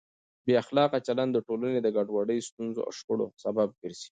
[0.45, 4.09] بې اخلاقه چلند د ټولنې د ګډوډۍ، ستونزو او شخړو سبب ګرځي.